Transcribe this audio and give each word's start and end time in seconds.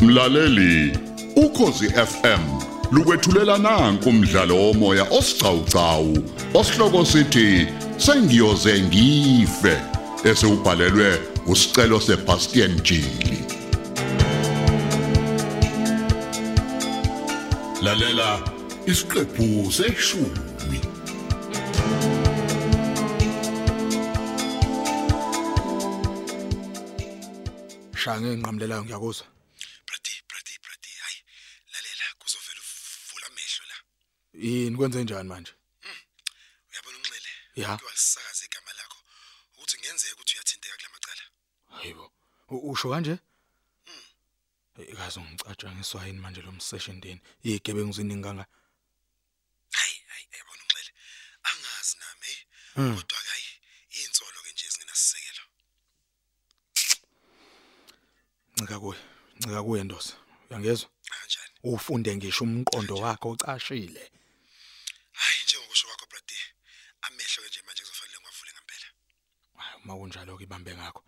Mlaleli, 0.00 0.98
ukhosi 1.36 1.88
FM 1.88 2.42
lukwethulela 2.92 3.58
nanku 3.58 4.08
umdlalo 4.08 4.56
womoya 4.56 5.04
osiqhawqhawo 5.18 6.14
osihloko 6.54 7.04
sithi 7.04 7.66
sengiyoze 7.96 8.82
ngife 8.82 9.76
esubhalelwe 10.24 11.10
usicelo 11.46 12.00
seBastian 12.00 12.80
Jili. 12.86 13.40
Lalela 17.82 18.40
isiqephu 18.86 19.72
seshumi. 19.72 20.80
shaya 28.00 28.20
ngenqamlelayo 28.20 28.84
ngiyakuzwa 28.84 29.39
yini? 34.44 34.76
Kwenze 34.76 35.02
njani 35.04 35.28
manje? 35.28 35.52
Uyabona 36.72 36.96
unxele? 36.98 37.28
Ya. 37.56 37.68
walisakaza 37.86 38.44
igama 38.44 38.72
lakho 38.78 38.98
ukuthi 39.54 39.78
ngenzeka 39.78 40.14
ukuthi 40.14 40.34
uyathinteka 40.34 40.76
kulamacala 40.76 41.22
hayibo. 41.70 42.12
Usho 42.48 42.90
kanje? 42.90 43.18
Ikaze 44.92 45.20
ungicatshangiswa 45.20 46.06
yini 46.06 46.18
manje 46.18 46.42
lo 46.42 46.52
msession 46.52 47.00
deni 47.00 47.20
igebengu 47.42 47.92
ziningi 47.92 48.22
kanga 48.24 48.46
hayi 49.72 49.96
hayi 50.08 50.24
yabona 50.38 50.62
unxele? 50.62 50.90
Angazi 51.42 51.96
nami 52.00 52.32
Hmm. 52.74 52.96
kodwa 52.96 53.18
hayi 53.18 53.44
insolo 53.90 54.40
ke 54.44 54.52
nje 54.52 54.66
ezingenasisekelo 54.66 55.42
ncika 58.56 58.80
kuye 58.80 59.00
ncika 59.36 59.62
kuye 59.62 59.84
ndosi 59.84 60.14
uyangezwa? 60.50 60.90
Kanjani 61.10 61.54
ufunde 61.62 62.16
ngisho 62.16 62.44
umqondo 62.44 62.94
wakhe 62.94 63.28
ocashile 63.28 64.12
hayi 65.12 65.38
njengokusho 65.44 65.86
kwakho 65.88 66.06
Brady 66.10 66.38
amehlo 67.02 67.42
ke 67.42 67.48
nje 67.48 67.62
manje 67.66 67.82
kuzofanele 67.82 68.18
ngiwavule 68.18 68.50
ngempela 68.52 68.88
hayi 69.56 69.76
uma 69.84 69.89
kunjalo 70.00 70.36
ke 70.38 70.44
ibambe 70.44 70.72
ngakho. 70.74 71.02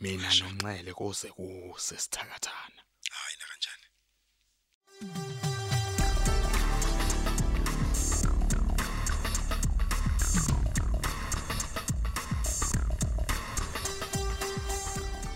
Mina 0.00 0.28
nonxele 0.40 0.92
kuse 0.94 1.28
kuse 1.36 1.96
sithakathana 1.98 2.80
hayi 3.14 3.36
na 3.38 3.44
kanjani? 3.50 3.86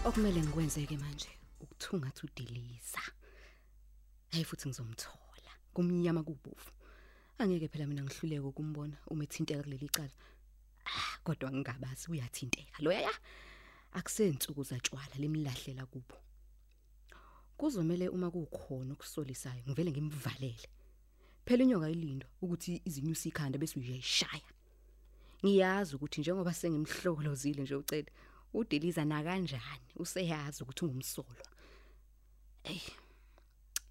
Okumele 0.05 0.41
ngikwenzeke 0.41 0.97
manje 0.97 1.31
ukuthungatha 1.61 2.23
udiliza 2.25 3.03
hayi 4.31 4.45
futhi 4.45 4.69
ngizomthola. 4.69 5.51
Kumnyama 5.75 6.23
kubofu 6.23 6.71
angeke 7.39 7.69
phela 7.69 7.87
mina 7.87 8.03
ngihluleke 8.03 8.47
ukumbona 8.47 8.97
uma 9.11 9.25
ethinteka 9.25 9.63
kuleli 9.63 9.89
cala. 9.89 10.15
Kodwa 11.25 11.51
ngingabazi 11.51 12.11
uyathinteka. 12.11 12.83
Loya 12.85 13.13
akusensuku 13.93 14.63
zatshwala 14.63 15.15
limlahlela 15.19 15.87
kubo. 15.87 16.17
Kuzomela 17.57 18.11
uma 18.11 18.31
kukhona 18.31 18.93
ukusolisayo 18.95 19.63
ngivele 19.67 19.91
ngimvalele. 19.91 20.69
Phela 21.47 21.63
inyoka 21.65 21.91
ilindwa 21.91 22.29
ukuthi 22.43 22.83
izinyusi 22.85 23.29
ikhanda 23.29 23.59
bese 23.59 23.79
uyayishaya. 23.79 24.51
Ngiyazi 25.45 25.97
ukuthi 25.97 26.21
njengoba 26.21 26.55
sengimhlolozile 26.55 27.63
nje 27.63 27.75
ucela 27.75 28.11
udeliza 28.55 29.05
na 29.05 29.23
kanjani 29.23 29.89
useyazi 29.97 30.63
ukuthi 30.63 30.85
ungumsolwa. 30.85 31.47
Ey 32.65 32.83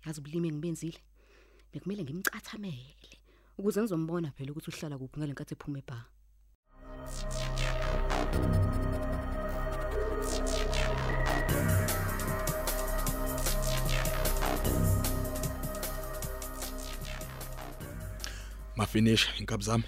yazi 0.06 0.20
ubulimi 0.20 0.48
engibenzile? 0.48 1.00
Bekumele 1.72 2.04
ngimcathamele. 2.04 3.12
Ukuze 3.58 3.82
ngizombona 3.82 4.32
phela 4.32 4.52
ukuthi 4.52 4.70
uhlala 4.72 4.98
kuphi 4.98 5.18
ngalenkathi 5.20 5.54
ephuma 5.54 5.80
ebha 5.80 6.06
mafinish 18.76 19.28
inkabi 19.40 19.64
zami? 19.64 19.84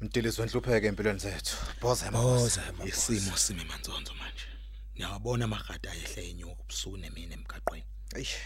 Mdilizo 0.00 0.44
nhlupheke 0.46 0.86
empilweni 0.86 1.18
zethu. 1.18 1.56
Boza 1.80 2.10
boza 2.10 2.62
isimo 2.86 3.36
simi 3.36 3.64
manzonzo 3.64 4.14
manje. 4.14 4.46
Niyabona 4.94 5.44
amagada 5.44 5.90
ayehle 5.90 6.30
enyuka 6.30 6.62
ubusuku 6.62 6.96
nemini 6.96 7.34
emgaqweni. 7.34 7.84
Eish. 8.16 8.36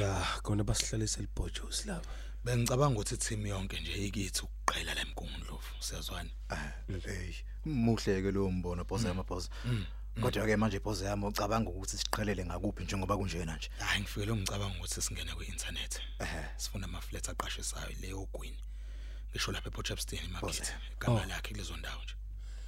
Ya, 0.00 0.24
khona 0.42 0.64
basihlalisa 0.64 1.20
libhojosi 1.20 1.88
lapha. 1.88 2.27
Bengicabanga 2.44 3.00
ukuthi 3.00 3.16
team 3.16 3.46
yonke 3.46 3.80
nje 3.80 4.06
ikithi 4.06 4.40
ukuqhela 4.42 4.94
la 4.94 5.00
emgungundlovu 5.00 5.72
siyazwana? 5.80 6.30
Hey 7.04 7.34
muhle 7.68 8.22
ke 8.22 8.30
lo 8.32 8.50
mbono 8.50 8.84
boza 8.84 9.08
yamaboza 9.08 9.48
kodwa 10.20 10.46
ke 10.46 10.56
manje 10.56 10.80
boza 10.80 11.08
yami 11.08 11.26
ucabanga 11.26 11.70
ukuthi 11.70 11.96
siqhelele 11.98 12.44
ngakuphi 12.44 12.84
njengoba 12.84 13.16
kunjena 13.16 13.56
nje? 13.56 13.70
Hayi 13.78 14.00
ngifike 14.00 14.32
ngicabanga 14.32 14.78
ukuthi 14.78 15.02
singene 15.02 15.34
ku-internet 15.34 16.00
sifuna 16.56 16.86
ama-flats 16.86 17.28
aqashisayo 17.28 17.92
leyo 18.00 18.28
gwini 18.32 18.58
ngisho 19.30 19.52
lapha 19.52 19.68
ePortchepstein 19.68 20.30
market 20.32 20.74
igama 20.96 21.26
lakhe 21.26 21.52
kulezo 21.52 21.76
ndawo 21.76 22.02
nje. 22.02 22.14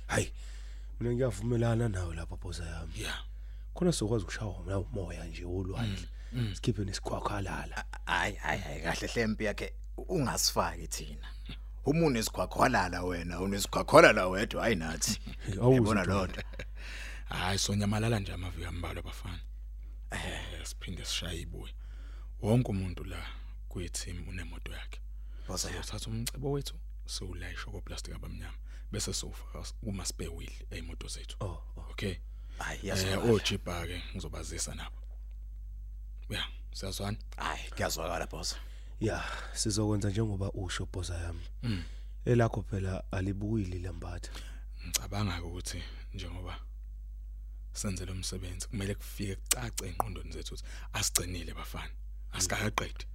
Hayi. 0.07 0.33
Mina 1.01 1.15
ngiyavumelana 1.15 1.89
nawe 1.89 2.15
lapha 2.15 2.37
boza 2.37 2.67
yami. 2.67 3.03
ya 3.03 3.15
Khona 3.75 3.93
sokwazi 3.93 4.25
ukushawa 4.25 4.65
na 4.67 4.79
umoya 4.79 5.25
nje 5.25 5.45
olwandle. 5.45 6.09
Sikhiphe 6.55 6.85
nesikhwakhalala. 6.85 7.85
hayi 8.07 8.35
hayi 8.35 8.61
hayi 8.61 8.81
kahle 8.83 9.07
hlempi 9.07 9.45
yakhe 9.45 9.75
ungasifaki 9.97 10.89
thina. 10.89 11.29
Uma 11.85 12.07
unesikhwakhwalala 12.07 13.03
wena 13.03 13.41
unesikhwakhwalala 13.41 14.27
wedwa 14.29 14.63
hayi 14.63 14.77
nathi. 14.77 15.21
Yabona 15.49 15.65
Awuzwa. 15.65 16.05
lonto 16.05 16.43
hayi 17.29 17.59
sonyamalala 17.59 18.19
nje 18.21 18.33
amaviki 18.33 18.65
ambalwa 18.65 19.03
bafana. 19.03 19.41
Eh. 20.11 20.67
Siphinde 20.67 21.05
sishaye 21.05 21.41
ibuye. 21.41 21.75
Wonke 22.43 22.71
umuntu 22.71 23.05
la 23.05 23.27
kwi-team 23.69 24.29
unemoto 24.29 24.73
yakhe. 24.73 25.01
Boza 25.49 25.69
yami 25.71 25.83
sizothatha 25.83 26.11
umcebo 26.11 26.51
wethu 26.53 26.75
siwulayisha 27.07 27.65
koplastic 27.71 28.15
abamnyama 28.15 28.57
bese 28.93 29.13
siwufaka 29.13 29.73
kuma 29.85 30.05
spare 30.07 30.31
wheel 30.31 30.53
eyimoto 30.71 31.09
zethu. 31.09 31.37
Oh, 31.41 31.63
okay? 31.91 32.15
Hayi 32.59 32.79
eh 32.79 32.85
yasizwa 32.85 33.23
ojipa 33.25 33.87
ke 33.87 34.03
ngizobazisa 34.13 34.75
nabo. 34.75 34.97
Ya 36.35 36.45
siyazwana. 36.73 37.17
Hayi 37.37 37.71
kuyazwakala 37.71 38.27
boza 38.27 38.57
Ya, 39.01 39.25
sizokwenza 39.53 40.11
njengoba 40.11 40.53
usho 40.53 40.87
boza 40.93 41.15
yami. 41.15 41.47
Mm. 41.63 41.83
Elakho 42.25 42.63
phela 42.63 43.05
alibuyili 43.13 43.79
lambatha. 43.79 44.31
ngicabanga 44.87 45.43
ukuthi 45.43 45.83
njengoba 46.15 46.61
senze 47.73 48.05
lo 48.05 48.15
msebenzi 48.15 48.69
kumele 48.69 48.95
kufike 48.95 49.37
kucace 49.37 49.87
enqondweni 49.87 50.33
zethu 50.33 50.55
ukuthi 50.55 50.69
asigcinile 50.93 51.55
bafana. 51.55 51.91
Asikaqedi 52.33 53.07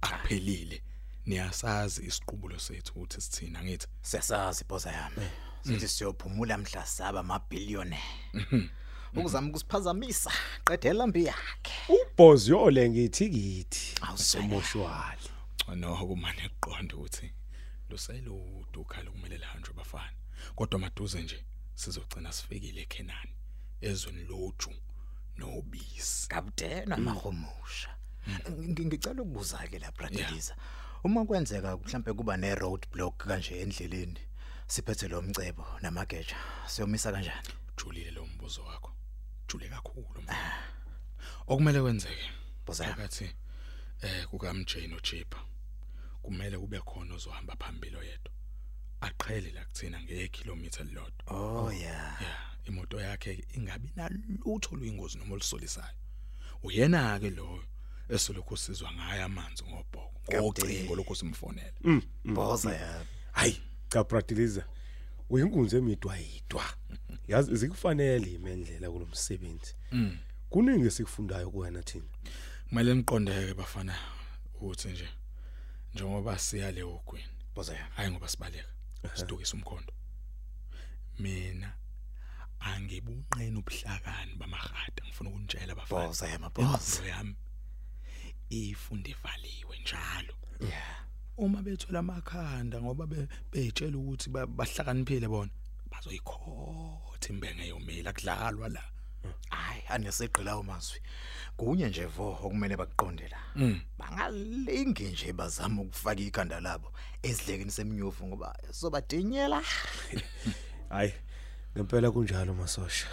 akuphelile. 0.00 0.82
Niyasazi 1.26 2.06
isiqubulo 2.06 2.58
sethu 2.58 2.92
ukuthi 2.92 3.20
sithina 3.20 3.64
ngithi. 3.64 3.86
Siyasazi 4.02 4.64
boza 4.64 4.92
yami 4.92 5.26
sithi 5.62 5.88
siyophumula 5.88 6.58
mhla 6.58 6.86
saba 6.86 7.20
amabillionaire 7.20 8.70
ukuzama 9.16 9.48
ukusiphazamisa 9.48 10.32
qedela 10.64 11.06
mbi 11.06 11.24
yakhe. 11.24 11.78
Ubhozi 11.88 12.50
yole 12.50 12.90
ngithikithi. 12.90 13.94
Awuswele. 14.02 14.46
Emoshwali. 14.46 15.26
no 15.76 15.96
kumane 15.96 16.48
kuqonda 16.60 16.96
ukuthi 16.96 17.32
luseluduka 17.90 19.02
lokumele 19.02 19.38
lihanjwe 19.38 19.74
bafana. 19.74 20.16
Kodwa 20.54 20.80
maduze 20.80 21.22
nje 21.22 21.44
sizogcina 21.74 22.32
sifikile 22.32 22.82
eKenani 22.82 23.34
ezweni 23.80 24.24
loju 24.24 24.72
nobisi. 25.36 26.28
Kabudena 26.28 26.96
mahomusha 26.96 27.90
ngicela 28.86 29.22
ukubuza 29.22 29.58
ke 29.70 29.78
la 29.78 29.90
Bradeliza 29.92 30.54
uma 31.04 31.24
kwenzeka 31.24 31.76
mhlambe 31.76 32.12
kuba 32.12 32.36
ne 32.36 32.54
road 32.54 32.86
block 32.92 33.16
kanje 33.26 33.60
endleleni 33.60 34.20
siphethe 34.66 35.08
lo 35.08 35.22
mcebo 35.22 35.64
namageja 35.82 36.36
siyomisa 36.66 37.12
kanjani? 37.12 37.48
Julile 37.76 38.10
lo 38.10 38.26
mbuzo 38.26 38.62
wakho. 38.62 38.92
Jule 39.52 39.68
kakhulu 39.68 40.22
mfana 40.22 40.62
okumele 41.46 41.80
kwenzeke 41.80 42.30
Boza 42.66 42.84
yami. 42.84 42.96
phakathi 42.96 43.30
eh 44.02 44.26
kukaMJ 44.26 44.76
noJipa 44.88 45.38
kumele 46.22 46.58
kube 46.58 46.80
khona 46.80 47.14
ozohamba 47.14 47.56
phambili 47.56 47.96
oyedwa. 47.96 48.32
Aqhele 49.00 49.50
la 49.50 49.64
kuthina 49.64 50.02
ngekilometer 50.02 50.86
lodwa 50.86 51.26
oh 51.26 51.72
yeah. 51.72 52.22
Ya 52.22 52.36
imoto 52.64 53.00
yakhe 53.00 53.44
ingabi 53.56 53.90
nalutho 53.96 54.76
luyingozi 54.76 55.18
noma 55.18 55.34
olusolisayo. 55.34 55.94
Uyena 56.62 57.18
ke 57.20 57.30
lo 57.30 57.64
esolokhu 58.08 58.56
sizwa 58.56 58.92
ngaye 58.92 59.22
amanzi 59.22 59.64
ngobhoko 59.64 60.12
ngocingo 60.32 60.96
lokho 60.96 61.14
simfonela 61.14 61.72
boza 62.24 62.74
yami 62.74 63.06
Hayi, 63.32 63.60
cha 63.88 64.04
Bradiliza. 64.04 64.64
Uyinkunzi 65.30 65.76
emidwa 65.76 66.16
yidwa. 66.16 66.64
Yazi 67.28 67.56
zikufanele 67.56 68.32
imendlela 68.32 68.90
kulomsebenzi. 68.90 69.74
Mm. 69.92 70.18
Kuningi 70.50 70.90
sikufundayo 70.90 71.50
kuwena 71.50 71.82
thina. 71.82 72.04
kumele 72.70 72.94
niqondeke 72.94 73.54
bafana 73.54 73.94
ukuthi 74.54 74.88
nje 74.88 75.08
njengoba 75.94 76.38
siya 76.38 76.72
le 76.72 76.82
ogwini 76.82 77.34
boza 77.54 77.74
yami 77.74 77.94
hayi 77.96 78.10
ngoba 78.10 78.28
sibaleka 78.28 78.72
sidukisa 79.14 79.54
umkhondo 79.56 79.92
mina 81.18 81.72
angibunqeni 82.60 83.58
ubuhlakani 83.58 84.34
bamahada 84.40 85.02
ngifuna 85.04 85.30
ukunitshela 85.30 85.74
bafana 85.74 86.06
boza 86.06 86.28
yami 86.28 86.48
boza 86.54 86.68
Imfundo 86.76 87.08
yami 87.08 87.34
ifunde 88.50 89.10
ivaliwe 89.10 89.78
njalo 89.82 90.34
yeah 90.60 91.09
uma 91.40 91.62
bethola 91.62 91.98
amakhanda 92.04 92.76
ngoba 92.82 93.06
be- 93.06 93.28
beyitshela 93.52 93.96
ukuthi 93.98 94.28
ba- 94.30 94.46
bahlakaniphile 94.46 95.28
bona 95.28 95.50
bazoyikhotha 95.90 97.28
imbenge 97.32 97.64
yomila 97.68 98.12
kudlalwa 98.12 98.68
la. 98.68 98.82
Hayi 99.50 99.82
aneseqela 99.88 100.58
umazwi 100.58 101.00
kunye 101.56 101.88
nje 101.88 102.06
vo 102.06 102.32
okumele 102.44 102.76
bakuqonde 102.76 103.28
la. 103.28 103.38
Mm. 103.56 103.80
bangalingi 103.98 105.04
nje 105.12 105.32
bazama 105.32 105.82
ukufaka 105.82 106.20
ikhanda 106.20 106.60
labo 106.60 106.92
ezidlekeni 107.22 107.70
semnyofu 107.70 108.26
ngoba 108.26 108.56
sobadinyela 108.72 109.62
hayi 110.88 111.12
ngempela 111.76 112.10
kunjalo 112.10 112.54
masosha. 112.54 113.06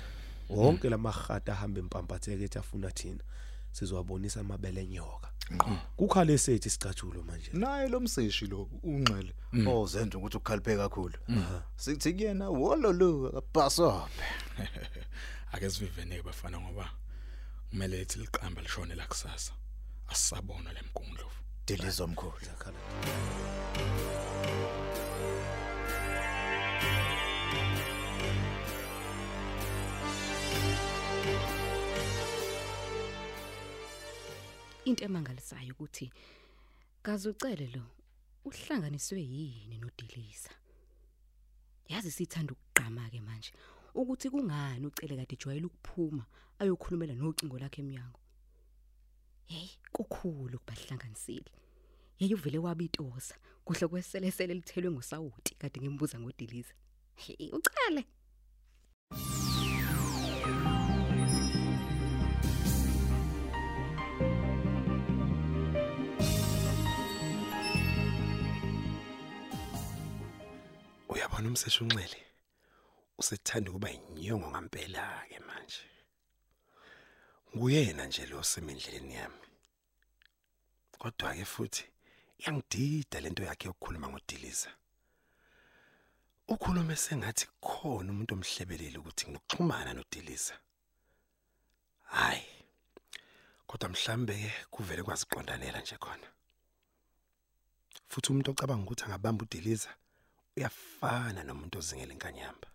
Wonke 0.49 0.89
lamahata 0.89 1.51
ahamba 1.53 1.79
empampatheke 1.79 2.43
ethi 2.43 2.57
afuna 2.59 2.91
thina. 2.91 3.23
Sizowabonisa 3.77 4.39
amabele 4.39 4.81
enyoka 4.81 5.29
kukhale 5.97 6.37
sethi 6.37 6.69
sicatshulo 6.69 7.23
manje. 7.23 7.49
Naye 7.53 7.87
lo 7.87 7.99
mseshi 7.99 8.45
lo 8.47 8.69
unxele 8.83 9.33
ozenza 9.67 10.17
ukuthi 10.17 10.37
ukhaliphe 10.37 10.77
kakhulu. 10.77 11.17
Sithi 11.75 12.13
kuyena 12.13 12.49
wololo 12.49 13.09
abhasophe 13.37 14.23
ake 15.53 15.69
siviveneke 15.69 16.23
bafana 16.23 16.59
ngoba 16.59 16.89
kumele 17.69 18.01
ethi 18.01 18.19
liqamba 18.19 18.61
lishone 18.61 18.95
la 18.95 19.07
kusasa. 19.07 19.53
Asisabona 20.07 20.73
lemgungundlovu 20.73 21.39
delizo 21.67 22.03
omkhulu 22.03 22.39
Zakhala. 22.45 22.77
Into 34.89 35.05
emangalisayo 35.05 35.73
ukuthi 35.73 36.11
kazucele 37.03 37.67
lo 37.75 37.83
uhlanganiswe 38.45 39.21
yini 39.21 39.77
nodilisa? 39.77 40.51
Yazi 41.89 42.11
sithanda 42.11 42.53
ukugqama 42.53 43.09
ke 43.09 43.21
manje 43.21 43.51
ukuthi 43.95 44.29
kungani 44.29 44.87
ucele 44.87 45.15
kade 45.15 45.35
ejwayele 45.35 45.65
ukuphuma 45.65 46.25
ayokhulumela 46.59 47.13
nocingo 47.15 47.59
lakhe 47.59 47.81
eminyango 47.81 48.19
hey 49.47 49.69
kukhulu 49.91 50.59
kubahlanganisile 50.59 51.51
yeye 52.19 52.35
uvele 52.35 52.57
wabitosa 52.57 53.35
kuhle 53.65 53.87
kweselesele 53.87 54.53
lithelwe 54.53 54.91
ngosawuti 54.91 55.55
kade 55.55 55.79
ngimbuza 55.81 56.19
ngodilisa. 56.19 56.73
Hey 57.15 57.51
ucele! 57.51 58.05
Uyabona 71.09 71.47
umseshi 71.47 71.83
unxele? 71.83 72.21
Usethanda 73.17 73.71
ukuba 73.71 73.89
inyongo 73.91 74.47
ngempela 74.51 75.25
ke 75.29 75.39
manje. 75.39 75.83
Nguyena 77.55 78.05
nje 78.05 78.25
lo 78.25 78.43
semendleleni 78.43 79.13
yami. 79.13 79.45
Kodwa 80.99 81.33
ke 81.35 81.45
futhi 81.45 81.83
iyangidida 82.39 83.19
lento 83.19 83.43
yakhe 83.43 83.67
yokukhuluma 83.67 84.07
ngodiliza. 84.09 84.69
Ukhuluma 86.47 86.95
sengathi 86.95 87.45
khona 87.61 88.11
umuntu 88.11 88.33
omhlebelele 88.35 88.97
ukuthi 88.97 89.23
nginokuxhumana 89.25 89.93
nodiliza. 89.93 90.55
Hayi 92.03 92.45
kodwa 93.67 93.89
mhlambe 93.89 94.35
kuvele 94.71 95.03
kwaziqondanela 95.03 95.81
nje 95.81 95.97
khona. 95.97 96.27
Futhi 98.09 98.31
umuntu 98.31 98.51
ocabanga 98.51 98.83
ukuthi 98.83 99.03
angabamba 99.03 99.43
udiliza 99.43 99.91
uyafana 100.57 101.43
nomuntu 101.43 101.77
ozingela 101.79 102.13
inkanyamba. 102.13 102.67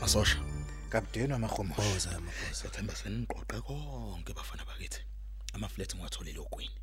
Masosha 0.00 0.38
kapteni 0.88 1.32
amahumusha 1.32 1.82
Boza 1.82 2.10
amaboza. 2.10 2.54
siyathemba 2.54 2.94
seniqoqe 2.96 3.60
konke 3.66 4.32
bafana 4.32 4.64
bakithi. 4.64 5.00
Amaflat 5.54 5.94
ngiwatholile 5.94 6.40
ogwini 6.40 6.78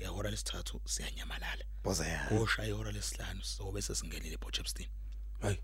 ngehora 0.00 0.30
lesithathu 0.30 0.80
siyanyamalala. 0.84 1.64
Boza 1.84 2.06
ya. 2.08 2.26
Kusha 2.28 2.66
ihora 2.66 2.90
lesihlanu 2.92 3.42
sobe 3.44 3.82
sesingenile 3.82 4.34
ePortchepstein 4.34 4.88
Hayi. 5.42 5.58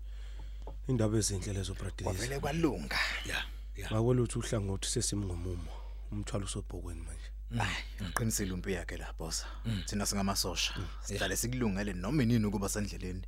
Indaba 0.87 1.17
ezinhle 1.17 1.53
lezo 1.53 1.73
bradilisa. 1.73 2.03
kwavele 2.03 2.39
kwalunga. 2.39 2.99
Ya 3.25 3.45
ya. 3.77 3.91
Ngakweluthi 3.91 4.37
uhlangothi 4.39 4.87
sesimngomumo. 4.89 5.71
Umthwalo 6.11 6.45
usobhokweni 6.45 7.01
manje. 7.01 7.29
hayi 7.57 8.09
uqinisile 8.09 8.53
umpi 8.53 8.73
yakhe 8.73 8.97
la 8.97 9.13
boza 9.13 9.45
thina 9.85 10.05
singamasosha. 10.05 10.73
Sihlale 11.05 11.35
sikulungele 11.37 11.93
noma 11.93 12.23
inini 12.23 12.45
ukuba 12.45 12.69
sendleleni 12.69 13.25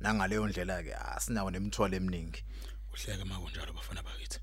nangaleyo 0.00 0.46
ndlela 0.46 0.82
ke 0.82 0.94
asinawo 0.94 1.50
nemithwalo 1.50 1.96
eminingi. 1.96 2.44
Uhleke 2.92 3.24
makunjalo 3.24 3.72
bafana 3.72 4.02
bakithi. 4.02 4.38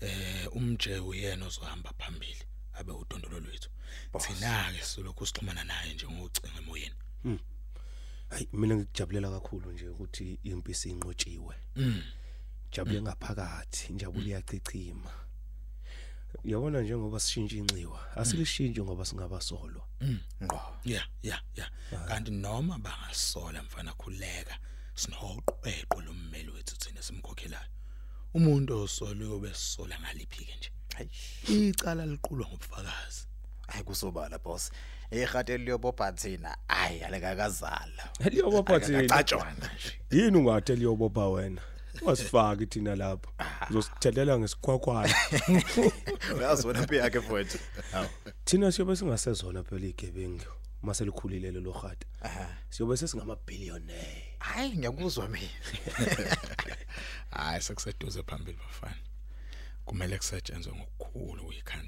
Eh 0.00 0.56
umje 0.56 0.98
uyena 0.98 1.46
ozohamba 1.46 1.92
phambili 1.98 2.42
abe 2.78 2.92
udondolo 2.92 3.40
lwethu. 3.40 3.70
Thina 4.18 4.72
ke 4.72 4.84
silokhu 4.84 5.26
sixhumana 5.26 5.64
naye 5.64 5.94
nje 5.94 6.06
ngocinga 6.06 6.58
emoyeni 6.58 6.94
Hayi 8.28 8.48
mina 8.52 8.76
ngikujabulela 8.76 9.30
kakhulu 9.30 9.72
nje 9.72 9.88
ukuthi 9.88 10.38
impi 10.42 10.74
sinqotshiwe. 10.74 11.54
mm. 11.76 12.02
Jabule 12.72 13.02
ngaphakathi, 13.02 13.92
injabulo 13.92 14.26
iyacicima. 14.26 15.10
Yabona 16.44 16.80
njengoba 16.80 17.20
sishintsha 17.20 17.56
inxiwa, 17.56 18.16
asilishintshe 18.16 18.82
ngoba 18.82 19.04
singabasolwa. 19.04 19.84
ngqo. 20.42 20.60
Ya 20.84 21.02
ya 21.22 21.40
ya 21.56 21.70
kanti 22.08 22.30
noma 22.30 22.78
bangasola 22.78 23.62
mfana 23.62 23.92
khuleka 23.94 24.58
sinoqweqo 24.94 26.00
lommeli 26.00 26.50
wethu 26.50 26.76
thina 26.76 27.02
simkhokhelayo 27.02 27.70
umuntu 28.34 28.70
osolwe 28.82 29.26
obesola 29.26 29.94
ngaliphi 30.00 30.44
ke 30.44 30.54
nje? 30.56 30.70
Hayi. 30.96 31.10
Icala 31.68 32.06
liqulwa 32.06 32.46
ngobufakazi. 32.48 33.26
Hayi 33.68 33.84
kusobala 33.84 34.38
boss 34.38 34.70
ehate 35.10 35.58
liyobopha 35.58 36.12
thina 36.12 36.56
hayi 36.68 37.00
alekakazala 37.00 38.08
Eliyobopha 38.20 38.80
thina. 38.80 38.98
acatshwana 38.98 39.70
nje 39.76 40.00
Yini 40.10 40.36
ungathi 40.38 40.72
eliyobopha 40.72 41.28
wena? 41.28 41.60
Wasifaki 42.02 42.66
thina 42.66 42.96
lapho. 42.96 43.30
Uzosithelela 43.70 44.38
ngesikhwakhwana. 44.38 45.14
uyazona 46.38 46.78
impi 46.80 46.96
yakhe 46.96 47.18
mfowethu 47.18 47.58
hawu 47.92 48.08
Thina 48.44 48.72
siyobe 48.72 48.96
singasezona 48.96 49.62
phela 49.64 49.86
igebengu. 49.86 50.44
Mase 50.82 51.04
likhulile 51.04 51.50
lelo 51.50 51.72
khata. 51.72 52.06
aha 52.22 52.48
Siyobe 52.70 52.96
sesingama 52.96 53.36
billionaire. 53.46 54.24
hayi 54.38 54.76
ngiyakuzwa 54.76 55.28
mina 55.28 55.48
hayi 57.30 57.62
sekuseduze 57.62 58.22
phambili 58.22 58.58
bafana 58.58 58.96
kumele 59.84 60.16
kusetshenzwe 60.18 60.72
ngokukhulu 60.72 61.46
uyikhandla 61.46 61.87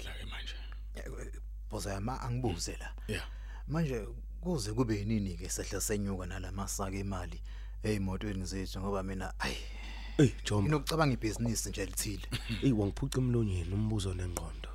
boza 1.71 1.93
yama 1.93 2.21
angibuze 2.21 2.77
la 2.77 2.93
ya 3.07 3.21
manje 3.67 4.07
kuze 4.41 4.73
kube 4.73 4.97
yinini 4.99 5.37
ke 5.37 5.49
sehle 5.49 5.81
senyuka 5.81 6.25
nalamasaka 6.25 6.97
emali 6.97 7.41
ezimotweni 7.83 8.45
zethu 8.45 8.79
ngoba 8.79 9.03
mina 9.03 9.33
ayi 9.39 9.57
Ey, 10.17 10.31
Jomba. 10.45 10.67
inokucabanga 10.67 11.13
ibhizinisi 11.13 11.69
nje 11.69 11.85
lithile 11.85 12.27
Ey 12.63 12.71
wangiphuca 12.71 13.17
emlonyeni 13.17 13.73
umbuzo 13.73 14.13
nengqondo. 14.13 14.69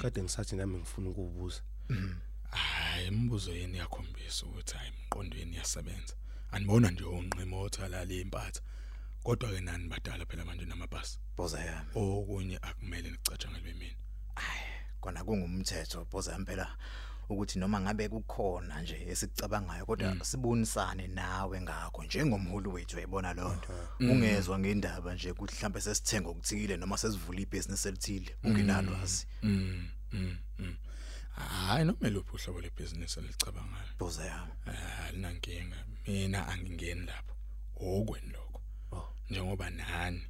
Kade 0.00 0.22
ngisathi 0.22 0.56
nami 0.56 0.78
ngifuna 0.78 1.08
ukubuza. 1.10 1.60
hayi 2.50 3.06
imibuzo 3.08 3.52
yeni 3.54 3.78
yakhombisa 3.78 4.46
ukuthi 4.46 4.74
hayi 4.76 4.90
imqondweni 4.90 5.54
iyasebenza? 5.54 6.14
Anibona 6.52 6.90
nje 6.90 7.04
unqimo 7.04 7.60
othala 7.62 8.04
impatha. 8.04 8.60
Kodwa 9.22 9.50
ke 9.50 9.60
nani 9.60 9.88
badala 9.88 10.26
phela 10.26 10.44
manje 10.44 10.64
namabhasi? 10.64 11.18
Boza 11.36 11.60
yami 11.60 11.90
okunye 11.94 12.56
akumele 12.62 13.10
nicatshangelwe 13.10 13.72
mina 13.74 13.96
kona 15.08 15.24
kungumthetho 15.24 16.06
boza 16.12 16.36
impela 16.36 16.68
ukuthi 17.28 17.58
noma 17.58 17.80
ngabe 17.80 18.08
kukhona 18.08 18.82
nje 18.82 18.96
esikucabangayo 19.10 19.86
kodwa 19.86 20.24
sibonisane 20.24 21.06
nawe 21.08 21.60
ngakho 21.60 22.04
njengomholi 22.04 22.68
wethu 22.68 22.96
uyayibona 22.96 23.32
lonto 23.32 23.68
ungezwa 24.00 24.58
ngendaba 24.58 25.14
nje 25.14 25.30
ukuthi 25.30 25.54
mhlambe 25.56 25.80
sesithenga 25.80 26.28
okuthile 26.28 26.76
noma 26.76 26.98
sesivula 26.98 27.40
ibhizinisi 27.40 27.88
elithile 27.88 28.36
ungenalwazi. 28.44 29.26
Mm. 29.42 29.88
Mm. 30.12 30.36
Mm. 30.58 30.76
Hayi 31.30 31.84
noma 31.84 32.08
luphi 32.10 32.32
uhlobo 32.36 32.60
lebhizinisi 32.60 33.20
elicabangayo 33.20 33.92
Boza 33.98 34.24
yami. 34.24 34.52
Ah, 34.66 35.10
linankinga 35.12 35.76
mina 36.06 36.48
angingeni 36.48 37.06
lapho. 37.06 37.34
Okweni 37.76 38.32
lokho. 38.32 38.60
Oh. 38.92 39.08
njengoba 39.30 39.70
nani 39.70 40.22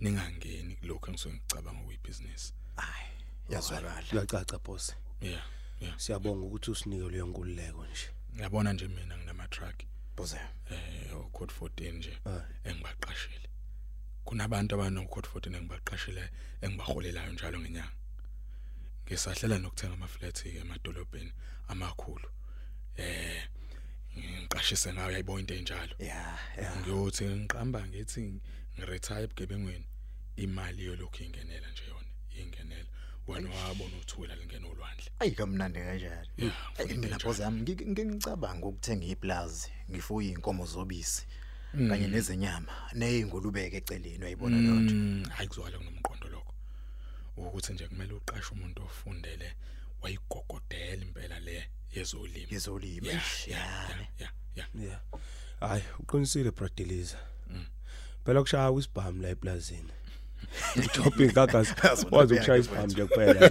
ningangeni 0.00 0.76
kulokho 0.76 1.06
engisuke 1.10 1.34
ngicabanga 1.34 1.80
ukuyibhizinisi 1.80 2.52
Hayi, 2.76 3.15
yazwakala. 3.48 4.02
kuyacaca 4.10 4.58
boss. 4.64 4.94
Yeah 5.20 5.42
yeah. 5.80 5.98
Siyabonga 5.98 6.46
ukuthi 6.46 6.70
usinike 6.70 7.10
leyo 7.10 7.26
nkululeko 7.26 7.86
nje. 7.86 8.08
Ngiyabona 8.34 8.72
nje 8.72 8.88
mina 8.88 9.18
nginama 9.18 9.48
truck 9.48 9.82
Boza 10.16 10.36
yami. 10.38 10.50
eh 10.70 11.16
o 11.16 11.22
code 11.32 11.52
14 11.60 11.92
nje 11.92 12.18
Ah. 12.26 12.40
engibaqashile. 12.64 13.48
Kunabantu 14.24 14.74
abano 14.74 15.04
code 15.08 15.28
14 15.28 15.56
engibaqashile 15.56 16.30
engibaholelayo 16.62 17.32
njalo 17.32 17.60
ngenyanga. 17.60 17.92
Ngisahlela 19.06 19.58
nokuthenga 19.58 19.94
ama 19.94 20.06
flats 20.08 20.42
ke 20.42 20.58
emadolobheni 20.58 21.32
amakhulu. 21.68 22.28
Eh 22.96 23.48
ngiqashise 24.18 24.92
ngayo 24.92 25.10
yayibona 25.12 25.40
into 25.40 25.54
enjalo 25.54 25.94
Yeah, 25.98 26.38
yeah. 26.58 26.76
ngiyothi 26.80 27.24
ngiqamba 27.24 27.86
ngithi 27.86 28.40
ngiretire 28.78 29.22
ebugebengweni 29.22 29.86
imali 30.36 30.84
yolokhu 30.84 31.22
ingenela 31.22 31.68
nje 31.70 31.82
yona 31.88 32.08
ingenela. 32.40 32.88
Wena 33.28 33.50
wabona 33.50 33.96
uthula 34.00 34.34
lingena 34.36 34.66
olwandle 34.68 35.10
Ayi 35.18 35.30
kamnandi 35.30 35.78
kanjalo. 35.80 36.26
Yeah, 36.36 36.52
Ayi 36.78 36.86
ngifuna 36.88 37.06
mina 37.06 37.18
boza 37.18 37.44
yami 37.44 37.60
ngicabanga 37.60 38.66
ukuthenga 38.66 39.06
iplazi, 39.06 39.70
ngifuye 39.90 40.28
inkomo 40.30 40.66
zobisi 40.66 41.26
Mm. 41.74 41.88
kanye 41.88 42.08
nezinyama 42.08 42.72
nezingulubeke 42.94 43.76
eceleni 43.76 44.18
uyayibona 44.18 44.56
lonto. 44.56 44.94
Mm, 44.94 45.24
hayi 45.28 45.48
kuzwakala 45.48 45.78
kunomqondo 45.78 46.28
lokho 46.28 46.54
ukuthi 47.36 47.72
nje 47.72 47.88
kumele 47.88 48.12
uqashe 48.14 48.50
umuntu 48.54 48.82
ofundele 48.82 49.54
wayigogodela 50.02 51.02
impela 51.02 51.40
le 51.40 51.68
yezolimo 51.94 52.46
Yezolimo. 52.50 53.06
yeah 53.06 54.08
yeah 54.18 54.68
yeah 54.74 55.00
hayi 55.60 55.82
uqinisile 55.98 56.50
bradeliza 56.50 57.18
Mm. 57.50 57.66
phela 58.24 58.40
kushaya 58.42 58.72
kwisibhamu 58.72 59.22
la 59.22 59.28
eplazini 59.28 59.92
utopping 60.76 61.32
gagas 61.32 61.74
Azona 61.84 62.16
wazi 62.16 62.34
beyakhe 62.34 62.52
ukushaya 62.52 62.58
isibhamu 62.58 62.86
nje 62.86 63.04
kuphela 63.04 63.50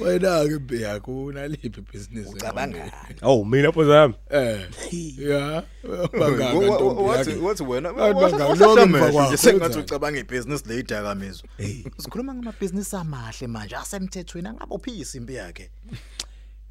wena 0.00 0.44
ke 0.48 0.58
beyakho 0.58 1.24
unaliphi 1.24 1.66
ibhizinisi 1.66 2.30
Ucabangani? 2.34 2.92
awu 3.20 3.44
mina 3.44 3.72
phoza 3.72 3.94
yami 3.96 4.14
eh 4.30 4.68
yeah 5.18 5.64
bangaka 6.12 6.54
Wathi 6.54 7.30
ntombi 7.30 7.44
wathi 7.44 7.62
wena 7.62 7.88
Abantu 7.90 8.20
bangaka, 8.20 8.46
wahlala 8.46 8.66
lokho 8.66 8.80
emva 8.80 8.98
amehlo 8.98 9.12
kwakho, 9.12 9.28
nje 9.28 9.36
sengathi 9.36 9.62
wenzani? 9.64 9.84
ucabanga 9.84 10.18
ibhizinisi 10.18 10.68
leyidakamizwa. 10.68 11.48
hey 11.56 11.82
Sikhuluma 11.98 12.34
ngamabhizinisi 12.34 12.96
amahle 12.96 13.46
manje 13.46 13.76
asemthethweni 13.76 14.48
angabophisa 14.48 15.18
impi 15.18 15.34
yakhe. 15.34 15.70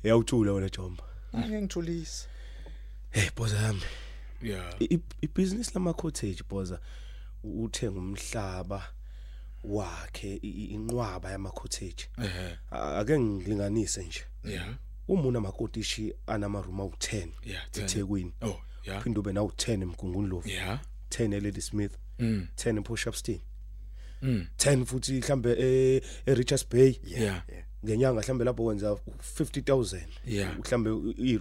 yawuthula 0.04 0.52
wena 0.54 0.70
Jomba 0.70 1.04
Ngeke 1.38 1.62
ngithulise. 1.62 2.28
hey 3.10 3.30
phoza 3.36 3.58
yami 3.58 3.82
yeah 4.42 4.74
I- 4.80 4.94
i- 4.96 5.00
ibhizinisi 5.22 5.72
lama 5.74 5.94
cottage 5.94 6.44
phoza 6.50 6.80
uthenga 7.46 8.00
umhlaba 8.00 8.84
wakhe 9.64 10.36
inqwaba 10.36 11.32
yama 11.32 11.52
cottage 11.52 12.08
A- 12.72 12.98
ake 13.00 13.20
ngilinganise 13.20 14.04
nje. 14.06 14.22
Yeah 14.44 14.76
uma 15.08 15.24
unamakotishi 15.24 16.14
anama 16.28 16.62
room 16.62 16.78
awu10 16.80 17.28
yeah 17.44 17.68
10. 17.72 17.84
eThekwini. 17.84 18.34
Oh 18.42 18.60
yeah 18.84 19.04
phinde 19.04 19.20
ube 19.20 19.34
nawu 19.34 19.48
10 19.50 19.82
emgungundlovu 19.82 20.50
yeah 20.50 20.80
10 21.10 21.34
eLady 21.36 21.62
Smith 21.62 21.92
mm. 22.20 22.48
10 22.56 22.78
ePush 22.80 23.08
Upstein. 23.08 23.40
Mm. 24.22 24.48
10 24.58 24.86
futhi 24.86 25.12
mhlambe 25.14 25.56
e 25.60 26.02
eRichards 26.26 26.70
Bay. 26.70 26.96
Yeah 27.04 27.44
ngenyanga 27.86 28.22
mhlambe 28.22 28.46
lapho 28.46 28.66
wenza 28.66 28.90
50000 28.92 30.02
Yeah. 30.26 30.60
mhlambe 30.60 30.90
i 31.18 31.38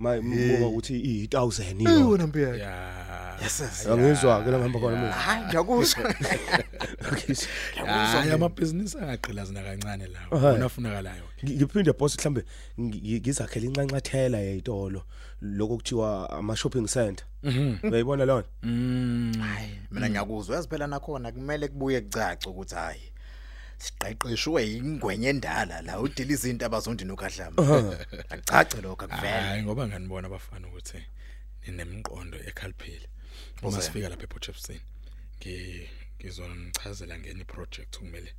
room 0.00 0.26
mayibuka 0.26 0.66
ukuthi 0.66 1.26
i1000 1.26 1.62
Eyi 1.88 1.96
iyo 1.98 2.08
wena 2.08 2.26
mpi 2.26 2.42
yakhe. 2.42 2.58
yeah 2.58 3.06
Yes, 3.42 3.60
yes. 3.60 3.86
angizwa 3.86 4.44
ke 4.44 4.50
la 4.50 4.58
ngihamba 4.58 4.80
khona 4.80 4.96
mina. 4.96 5.12
Hayi 5.12 5.44
ngiyakuzwa. 5.46 6.14
hayi 7.86 8.32
amabhizinisi 8.32 8.98
angaqilazana 8.98 9.62
kancane 9.62 10.06
lawo 10.06 10.36
Aha. 10.36 10.46
wona 10.48 10.64
afunakalayo 10.64 11.22
Ngi- 11.44 11.56
ngiphinde 11.56 11.92
boss 11.92 12.18
mhlambe 12.18 12.44
ngi- 12.78 13.20
ngizakhela 13.20 13.66
incancathela 13.66 14.38
yezitolo 14.38 15.02
lokho 15.42 15.76
kuthiwa 15.76 16.30
ama 16.30 16.56
shopping 16.56 16.86
center 16.86 17.26
uyayibona 17.82 18.24
lona? 18.24 18.44
Mm. 18.62 19.32
Hayi 19.40 19.70
mina 19.90 20.10
ngiyakuzwa 20.10 20.56
yaziphela 20.56 20.86
nakhona 20.86 21.32
kumele 21.32 21.68
kubuye 21.68 22.00
kucace 22.00 22.48
ukuthi 22.48 22.74
hayi. 22.74 23.09
Siqeqeshwe 23.84 24.60
ingwenye 24.76 25.28
endala 25.34 25.76
la 25.86 25.94
udila 26.04 26.32
izinto 26.36 26.64
abazondina 26.66 27.12
ukhahlamba. 27.14 27.60
Akucace 28.32 28.78
lokho 28.84 29.04
akuvela. 29.04 29.42
hayi 29.48 29.62
ngoba 29.64 29.82
nganibona 29.88 30.26
abafana 30.28 30.64
ukuthi 30.68 31.00
ninemqondo 31.62 32.36
ekhaliphile 32.48 33.08
uma 33.62 33.68
Uze. 33.68 33.82
sifika 33.82 34.08
lapha 34.08 34.24
ePortchefstroom 34.28 34.80
ngi 35.38 35.56
ngizonichazela 36.18 37.14
ngeni 37.18 37.44
project 37.44 37.92
kumele 37.98 38.30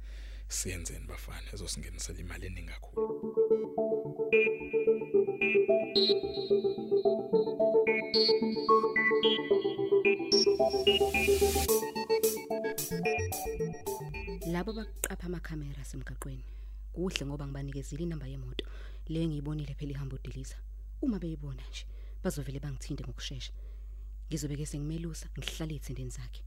siyenzeni 0.57 1.05
bafana 1.11 1.47
ezosingenisela 1.53 2.19
imali 2.19 2.45
eningi 2.49 2.71
kakhulu 2.73 3.07
labo 14.51 14.73
baqapha 14.73 15.27
amakhamera 15.27 15.83
semgaqweni 15.85 16.43
kuhle 16.93 17.25
ngoba 17.25 17.45
ngibanikezile 17.47 18.03
inamba 18.03 18.27
yemoto. 18.27 18.65
Le 19.07 19.27
ngiyibonile 19.27 19.73
phela 19.79 19.91
ihamba 19.91 20.15
udiliza. 20.15 20.57
Uma 21.01 21.19
beyibona 21.19 21.63
nje 21.69 21.85
bazovele 22.23 22.59
bangithinte 22.59 23.03
ngokusheshsha 23.03 23.53
ngizobe 24.27 24.55
ke 24.59 24.65
sengimelusa 24.65 25.27
ngihlale 25.37 25.75
ethindeni 25.75 26.11
zakhe. 26.11 26.43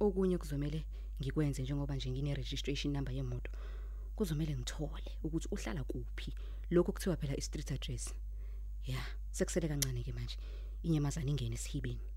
Okunye 0.00 0.36
kuzomela 0.38 0.80
ngikwenze 1.20 1.62
njengoba 1.62 1.96
nje 1.96 2.10
ngine 2.10 2.34
registration 2.34 2.92
number 2.92 3.14
yemoto 3.14 3.50
kuzomela 4.16 4.52
ngithole 4.52 5.10
ukuthi 5.24 5.48
uhlala 5.50 5.84
kuphi. 5.84 6.34
Lokho 6.70 6.92
kuthiwa 6.92 7.16
phela 7.16 7.34
i 7.36 7.40
street 7.40 7.70
address. 7.72 8.14
Ya 8.86 9.00
sekusele 9.30 9.68
kancane 9.68 10.02
ke 10.04 10.12
manje. 10.12 10.36
Inyamazana 10.82 11.30
ingene 11.30 11.54
esihibeni. 11.54 12.11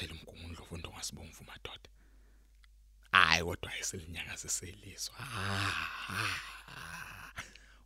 Ayisaflathela 0.00 0.14
umgungundlo 0.14 0.64
fundo 0.64 0.90
ngasibomvu 0.90 1.44
madoda. 1.44 1.88
Hayi 3.12 3.44
kodwa 3.44 3.72
ayiselinyaka 3.72 4.36
seselizwa 4.36 5.16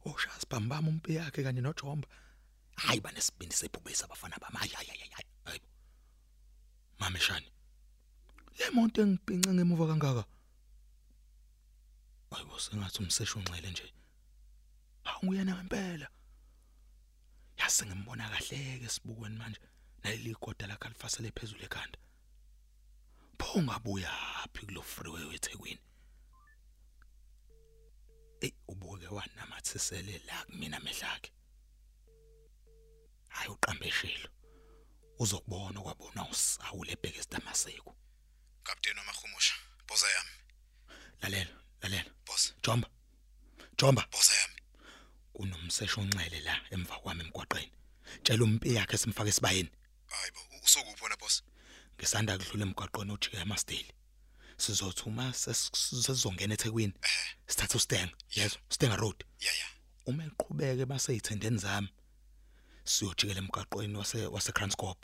oshas 0.05 0.47
bambama 0.49 0.89
umpi 0.89 1.15
yakhe 1.15 1.43
kanye 1.43 1.61
nojomba. 1.61 2.09
Hayi 2.77 3.01
banesibindi 3.01 3.55
sebhubesi 3.55 4.05
abafana 4.05 4.39
bami? 4.39 4.59
Hayi 4.59 4.75
hayi 4.75 5.11
hayi 5.45 5.61
mameshani 6.99 7.51
le 8.59 8.71
monto 8.71 9.03
engibhince 9.03 9.53
ngemuva 9.53 9.87
kangaka? 9.87 10.25
Ayibo 12.31 12.59
sengathi 12.59 12.99
umsesho 13.03 13.39
unxele 13.39 13.71
nje. 13.71 13.93
Awuyena 15.05 15.55
ngempela. 15.55 16.09
Yase 17.59 17.87
ngimbona 17.87 18.29
kahle 18.29 18.79
ke 18.81 18.89
sibukweni 18.89 19.37
manje. 19.39 19.61
Naleli 20.03 20.35
koda 20.35 20.67
la 20.67 20.77
kalifasele 20.77 21.31
phezulu 21.31 21.65
ekhanda. 21.65 21.99
Pho 23.39 23.59
ungabuya 23.59 24.11
phi 24.53 24.67
kulo 24.67 24.83
freeway 24.83 25.25
weThekwini? 25.25 25.81
Ey 28.41 28.53
ubuke 28.69 29.07
wanamathisele 29.07 30.23
la 30.27 30.45
kumina 30.45 30.81
mehlakhe 30.81 31.33
hayi 33.29 33.51
uqambeshelo 33.51 34.29
uzokubona 35.19 35.81
kwabona 35.81 36.29
usawu 36.31 36.85
lebheke 36.85 37.23
sitamaseko 37.23 37.97
Captain 38.65 38.99
wamahumusha, 38.99 39.55
boza 39.89 40.07
yami, 40.11 40.31
lalela 41.23 41.51
lalela. 41.83 42.11
Boss, 42.27 42.55
jomba. 42.63 42.89
Jomba. 43.79 44.07
Boza 44.11 44.33
yami. 44.35 44.55
kunomsesho 45.35 46.01
onxele 46.01 46.41
la 46.41 46.61
emva 46.71 46.97
kwami 47.03 47.25
emgwaqeni. 47.25 47.73
Tshela 48.23 48.45
umpi 48.45 48.75
yakhe 48.75 48.97
simfake 48.99 49.29
esibayeni. 49.29 49.71
Hayibo, 50.07 50.41
usukuphi 50.65 51.05
wena 51.05 51.17
boss? 51.17 51.43
Ngisanda 51.99 52.39
kudlula 52.39 52.65
emgwaqweni 52.67 53.13
ojike 53.13 53.37
eMasteli 53.37 53.93
sizothuma 54.57 55.33
sesizongena 55.33 56.55
eThekwini. 56.55 56.95
Sithatha 57.47 57.77
uStenga 57.77 58.17
yezwa 58.37 58.61
Stenga 58.69 58.97
Road. 58.97 59.25
Yeah 59.41 59.57
yeah. 59.57 59.71
uma 60.07 60.25
eqhubeke 60.25 60.85
baseyithendeni 60.87 61.59
zami 61.59 61.89
siyojikela 62.85 63.41
emgwaqweni 63.41 63.97
wase 63.97 64.27
wase 64.27 64.53
Kranscorp 64.53 64.99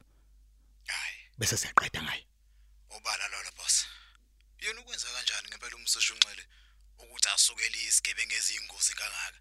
Hayi, 0.87 1.17
bese 1.39 1.57
siyaqeda 1.57 2.03
ngaye. 2.03 2.27
Obala 2.91 3.29
lolo 3.29 3.51
boss. 3.57 3.87
Yena 4.61 4.81
ukwenza 4.81 5.07
kanjani 5.15 5.49
ngempela 5.49 5.77
umseshu 5.77 6.15
unxele 6.15 6.45
ukuthi 6.99 7.29
asukele 7.29 7.79
isigebengu 7.89 8.35
ezingozi 8.35 8.95
kangaka? 8.99 9.41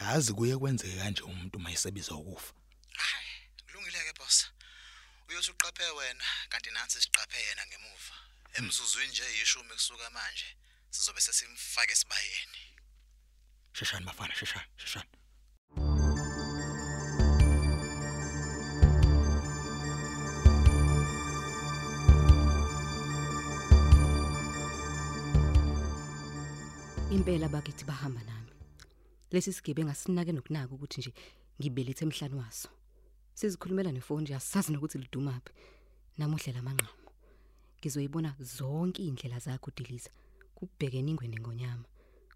yazi 0.00 0.32
kuye 0.32 0.56
kwenzeke 0.58 0.96
kanje 0.96 1.22
umuntu 1.22 1.58
mayisebiza 1.58 2.14
ukufa. 2.14 2.52
Hayi 2.96 3.34
kulungile 3.66 3.98
ke 4.06 4.12
boss. 4.18 4.36
Uyothi 5.28 5.50
uqaphe 5.50 5.90
wena 5.98 6.24
kanti 6.48 6.70
nansi 6.70 7.00
siqaphe 7.00 7.38
yena 7.46 7.66
ngemuva. 7.66 8.14
Emzuzwini 8.58 9.12
nje 9.12 9.24
yishumi 9.38 9.74
kusuka 9.78 10.10
manje 10.10 10.48
sizobe 10.90 11.20
sesimfake 11.20 11.92
esibayeni. 11.92 12.60
Sheshani 13.72 14.06
bafana 14.06 14.34
sheshani 14.34 14.70
sheshani. 14.76 15.10
Impela 27.10 27.48
bakithi 27.48 27.84
bahamba 27.84 28.22
nami. 28.24 28.52
Lesi 29.30 29.52
sigebe 29.52 29.84
ngasinake 29.84 30.32
nokunaka 30.32 30.74
ukuthi 30.74 31.00
nje 31.00 31.12
ngibelethe 31.60 32.04
emhlanje 32.04 32.36
waso. 32.36 32.68
Sizikhulumela 33.34 33.92
nefoni 33.92 34.22
nje 34.22 34.34
asazi 34.34 34.72
nokuthi 34.72 34.98
lidumaphi 34.98 35.52
namuhle 36.18 36.52
lamanqamo 36.52 37.10
ngizoyibona 37.78 38.30
zonke 38.40 39.02
indlela 39.02 39.38
zakho 39.38 39.70
Diliza 39.76 40.10
kubheke 40.56 41.02
ningwe 41.02 41.26
nengonyama 41.28 41.86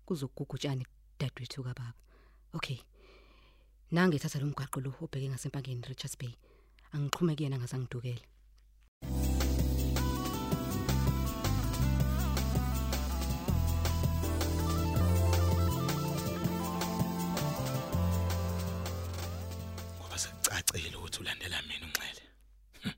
kuzogugutshana 0.06 0.84
dadwethu 1.18 1.62
kababa. 1.62 1.94
Okay 2.52 2.80
nange 3.90 4.18
thatha 4.18 4.38
lo 4.38 4.46
mgwaqo 4.46 4.80
lo 4.80 4.90
obheke 5.00 5.28
ngasempangeni 5.28 5.82
Richards 5.88 6.18
Bay 6.18 6.34
angixhume 6.92 7.36
kuyena 7.36 7.58
ngazangidukele 7.58 8.22
ukuthi 21.18 21.20
ulandela 21.20 21.62
mina 21.62 21.86
unxele 21.86 22.22
Hm. 22.82 22.92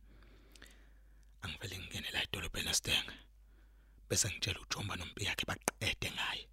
angivele 1.43 1.79
ngingene 1.79 2.11
la 2.11 2.23
edolobheni 2.23 2.69
asidenge 2.71 3.13
bese 4.09 4.29
ngitshela 4.29 4.61
uJomba 4.61 4.97
nompi 4.97 5.25
yakhe 5.25 5.45
baqede 5.47 6.11
ngaye. 6.11 6.49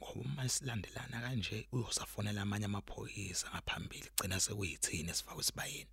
Ngoba 0.00 0.20
uma 0.20 0.48
silandelana 0.48 1.20
kanje 1.20 1.68
uyosafonela 1.72 2.42
amanye 2.42 2.64
amaphoyisa 2.66 3.50
ngaphambili 3.50 4.10
gcina 4.16 4.40
sekuyithini 4.40 5.10
esifakwe 5.10 5.40
esibayeni. 5.42 5.90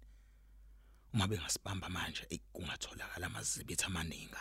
Uma 1.13 1.27
bengasibamba 1.27 1.89
manje 1.89 2.23
eyi, 2.29 2.41
kungatholakala 2.53 3.25
amazibithi 3.27 3.85
amaningi 3.85 4.35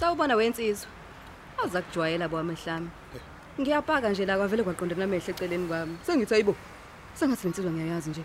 Sawubona 0.00 0.34
wensizwa. 0.36 0.88
Aza 1.64 1.82
kujwayela 1.82 2.28
boamehlami. 2.28 2.90
Ngiyapaka 3.60 4.08
nje 4.10 4.26
la 4.26 4.36
kwavele 4.36 4.62
kwaqondana 4.62 5.04
amehlo 5.04 5.30
eceleni 5.30 5.68
kwami. 5.68 5.98
Sengithi 6.06 6.34
ayibo. 6.34 6.56
Sengathi 7.14 7.44
lensizwa 7.46 7.72
ngiyayazi 7.72 8.10
nje. 8.10 8.24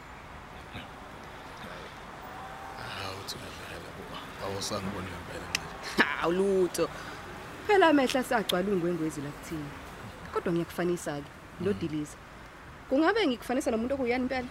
hawu 2.96 3.22
thulazela 3.29 3.89
buka 3.98 4.17
awusangiboni 4.46 5.08
ngempela 5.12 5.46
nxele 5.51 6.05
Ha 6.22 6.27
lutho. 6.29 6.89
Phela 7.67 7.88
amehla 7.89 8.24
sagcwala 8.24 8.70
ungwengwezi 8.72 9.22
la 9.22 9.29
kuthini. 9.29 9.70
Kodwa 10.34 10.53
ngiyakufanisa 10.53 11.20
ke 11.22 11.65
lo 11.65 11.74
Diliza. 11.74 12.17
Kungabe 12.89 13.27
ngikufanisa 13.27 13.72
nomuntu 13.72 13.96
okuyani 13.96 14.24
impela? 14.24 14.48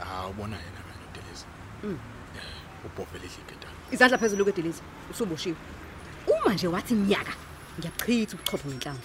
hawu 0.00 0.30
ubona 0.30 0.56
yena 0.56 0.80
kanye 0.86 1.04
uDelisa 1.10 1.46
Mm. 1.82 1.98
eh 2.36 2.86
ubhofele 2.86 3.26
igedana 3.26 3.74
Izandla 3.92 4.18
phezulu 4.18 4.44
kwediliza. 4.44 4.82
Usuboshiwe. 5.10 5.56
Uma 6.48 6.54
nje 6.54 6.66
wathi 6.66 6.94
nyaka 6.94 7.32
ngiyachitha 7.78 8.36
ubuchopho 8.36 8.68
ngenhlanvu. 8.68 9.02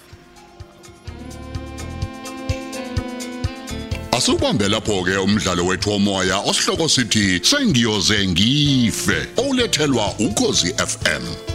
Asubambe 4.12 4.68
lapho 4.70 5.04
ke 5.04 5.18
umdlalo 5.18 5.66
wethu 5.66 5.90
womoya 5.90 6.38
osihloko 6.38 6.90
sithi 6.90 7.40
sengiyoze 7.44 8.28
ngife 8.28 9.28
olethelwa 9.38 10.14
ukozi 10.20 10.74
FM 10.74 11.53